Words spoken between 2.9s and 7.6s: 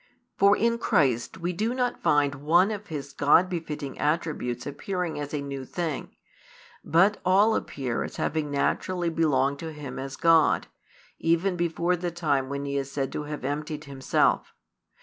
God befitting attributes appearing as a new thing, but all